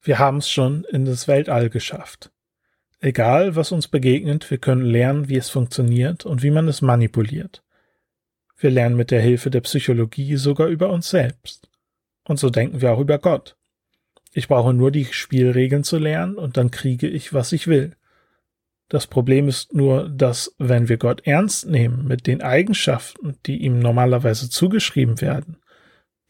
Wir 0.00 0.18
haben 0.18 0.38
es 0.38 0.50
schon 0.50 0.84
in 0.84 1.04
das 1.04 1.28
Weltall 1.28 1.68
geschafft. 1.68 2.32
Egal, 3.00 3.56
was 3.56 3.70
uns 3.70 3.86
begegnet, 3.86 4.50
wir 4.50 4.56
können 4.56 4.84
lernen, 4.84 5.28
wie 5.28 5.36
es 5.36 5.50
funktioniert 5.50 6.24
und 6.24 6.42
wie 6.42 6.50
man 6.50 6.68
es 6.68 6.80
manipuliert. 6.80 7.62
Wir 8.56 8.70
lernen 8.70 8.96
mit 8.96 9.10
der 9.10 9.20
Hilfe 9.20 9.50
der 9.50 9.60
Psychologie 9.60 10.36
sogar 10.36 10.68
über 10.68 10.90
uns 10.90 11.10
selbst. 11.10 11.68
Und 12.24 12.38
so 12.38 12.48
denken 12.48 12.80
wir 12.80 12.92
auch 12.92 13.00
über 13.00 13.18
Gott. 13.18 13.56
Ich 14.32 14.48
brauche 14.48 14.72
nur 14.72 14.90
die 14.90 15.06
Spielregeln 15.06 15.84
zu 15.84 15.98
lernen 15.98 16.36
und 16.36 16.56
dann 16.56 16.70
kriege 16.70 17.08
ich, 17.08 17.34
was 17.34 17.52
ich 17.52 17.66
will. 17.66 17.94
Das 18.90 19.06
Problem 19.06 19.46
ist 19.46 19.72
nur, 19.72 20.08
dass 20.08 20.52
wenn 20.58 20.88
wir 20.88 20.98
Gott 20.98 21.24
ernst 21.24 21.64
nehmen 21.66 22.08
mit 22.08 22.26
den 22.26 22.42
Eigenschaften, 22.42 23.38
die 23.46 23.58
ihm 23.58 23.78
normalerweise 23.78 24.50
zugeschrieben 24.50 25.20
werden, 25.20 25.58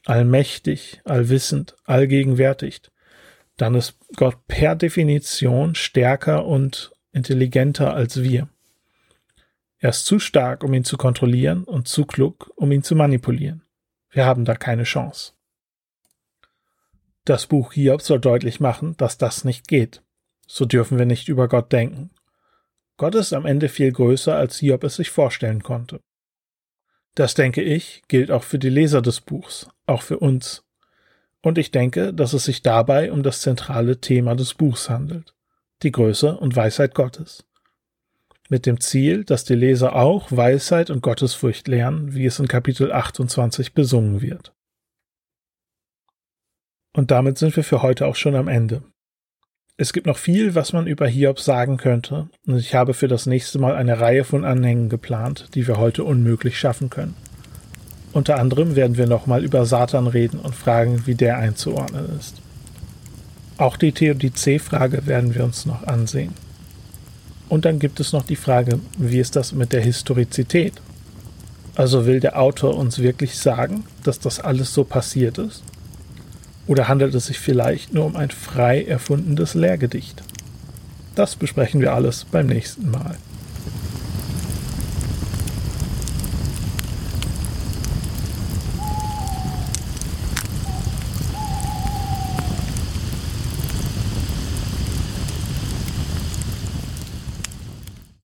allmächtig, 0.04 1.00
allwissend, 1.04 1.74
allgegenwärtig, 1.86 2.82
dann 3.56 3.74
ist 3.74 3.98
Gott 4.14 4.46
per 4.46 4.76
Definition 4.76 5.74
stärker 5.74 6.44
und 6.44 6.92
intelligenter 7.12 7.94
als 7.94 8.22
wir. 8.22 8.50
Er 9.78 9.90
ist 9.90 10.04
zu 10.04 10.18
stark, 10.18 10.62
um 10.62 10.74
ihn 10.74 10.84
zu 10.84 10.98
kontrollieren 10.98 11.64
und 11.64 11.88
zu 11.88 12.04
klug, 12.04 12.52
um 12.56 12.70
ihn 12.72 12.82
zu 12.82 12.94
manipulieren. 12.94 13.62
Wir 14.10 14.26
haben 14.26 14.44
da 14.44 14.54
keine 14.54 14.82
Chance. 14.82 15.32
Das 17.24 17.46
Buch 17.46 17.72
Hiob 17.72 18.02
soll 18.02 18.20
deutlich 18.20 18.60
machen, 18.60 18.98
dass 18.98 19.16
das 19.16 19.44
nicht 19.44 19.66
geht. 19.66 20.02
so 20.46 20.66
dürfen 20.66 20.98
wir 20.98 21.06
nicht 21.06 21.28
über 21.28 21.48
Gott 21.48 21.72
denken. 21.72 22.10
Gott 23.00 23.14
ist 23.14 23.32
am 23.32 23.46
Ende 23.46 23.70
viel 23.70 23.90
größer, 23.90 24.36
als 24.36 24.58
Hiob 24.58 24.84
es 24.84 24.96
sich 24.96 25.08
vorstellen 25.08 25.62
konnte. 25.62 26.02
Das 27.14 27.32
denke 27.32 27.62
ich, 27.62 28.02
gilt 28.08 28.30
auch 28.30 28.42
für 28.44 28.58
die 28.58 28.68
Leser 28.68 29.00
des 29.00 29.22
Buchs, 29.22 29.70
auch 29.86 30.02
für 30.02 30.18
uns. 30.18 30.66
Und 31.40 31.56
ich 31.56 31.70
denke, 31.70 32.12
dass 32.12 32.34
es 32.34 32.44
sich 32.44 32.60
dabei 32.60 33.10
um 33.10 33.22
das 33.22 33.40
zentrale 33.40 34.02
Thema 34.02 34.34
des 34.34 34.52
Buchs 34.52 34.90
handelt, 34.90 35.34
die 35.82 35.92
Größe 35.92 36.36
und 36.36 36.54
Weisheit 36.56 36.94
Gottes. 36.94 37.46
Mit 38.50 38.66
dem 38.66 38.80
Ziel, 38.80 39.24
dass 39.24 39.44
die 39.44 39.54
Leser 39.54 39.96
auch 39.96 40.30
Weisheit 40.30 40.90
und 40.90 41.00
Gottesfurcht 41.00 41.68
lernen, 41.68 42.12
wie 42.12 42.26
es 42.26 42.38
in 42.38 42.48
Kapitel 42.48 42.92
28 42.92 43.72
besungen 43.72 44.20
wird. 44.20 44.52
Und 46.92 47.10
damit 47.10 47.38
sind 47.38 47.56
wir 47.56 47.64
für 47.64 47.80
heute 47.80 48.06
auch 48.06 48.16
schon 48.16 48.36
am 48.36 48.48
Ende. 48.48 48.82
Es 49.80 49.94
gibt 49.94 50.06
noch 50.06 50.18
viel, 50.18 50.54
was 50.54 50.74
man 50.74 50.86
über 50.86 51.06
Hiob 51.06 51.40
sagen 51.40 51.78
könnte, 51.78 52.28
und 52.46 52.58
ich 52.58 52.74
habe 52.74 52.92
für 52.92 53.08
das 53.08 53.24
nächste 53.24 53.58
Mal 53.58 53.76
eine 53.76 53.98
Reihe 53.98 54.24
von 54.24 54.44
Anhängen 54.44 54.90
geplant, 54.90 55.48
die 55.54 55.66
wir 55.66 55.78
heute 55.78 56.04
unmöglich 56.04 56.58
schaffen 56.58 56.90
können. 56.90 57.14
Unter 58.12 58.38
anderem 58.38 58.76
werden 58.76 58.98
wir 58.98 59.06
nochmal 59.06 59.42
über 59.42 59.64
Satan 59.64 60.06
reden 60.06 60.38
und 60.38 60.54
fragen, 60.54 61.06
wie 61.06 61.14
der 61.14 61.38
einzuordnen 61.38 62.14
ist. 62.18 62.42
Auch 63.56 63.78
die 63.78 63.92
Theodizee-Frage 63.92 65.06
werden 65.06 65.34
wir 65.34 65.44
uns 65.44 65.64
noch 65.64 65.86
ansehen. 65.86 66.34
Und 67.48 67.64
dann 67.64 67.78
gibt 67.78 68.00
es 68.00 68.12
noch 68.12 68.24
die 68.24 68.36
Frage, 68.36 68.80
wie 68.98 69.18
ist 69.18 69.34
das 69.34 69.54
mit 69.54 69.72
der 69.72 69.80
Historizität? 69.80 70.74
Also 71.74 72.04
will 72.04 72.20
der 72.20 72.38
Autor 72.38 72.76
uns 72.76 72.98
wirklich 72.98 73.38
sagen, 73.38 73.84
dass 74.02 74.20
das 74.20 74.40
alles 74.40 74.74
so 74.74 74.84
passiert 74.84 75.38
ist? 75.38 75.62
Oder 76.70 76.86
handelt 76.86 77.16
es 77.16 77.26
sich 77.26 77.40
vielleicht 77.40 77.94
nur 77.94 78.04
um 78.04 78.14
ein 78.14 78.30
frei 78.30 78.84
erfundenes 78.84 79.54
Lehrgedicht? 79.54 80.22
Das 81.16 81.34
besprechen 81.34 81.80
wir 81.80 81.94
alles 81.94 82.24
beim 82.30 82.46
nächsten 82.46 82.92
Mal. 82.92 83.16